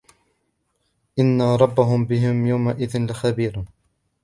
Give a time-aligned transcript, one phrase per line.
[1.19, 3.65] إِنَّ رَبَّهُمْ بِهِمْ يَوْمَئِذٍ لَخَبِيرٌ